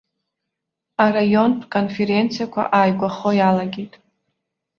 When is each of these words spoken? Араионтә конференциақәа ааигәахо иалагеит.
Араионтә 1.05 1.65
конференциақәа 1.73 2.61
ааигәахо 2.77 3.29
иалагеит. 3.39 3.93